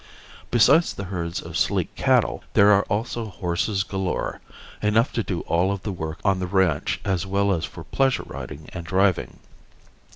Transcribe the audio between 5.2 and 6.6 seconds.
do all of the work on the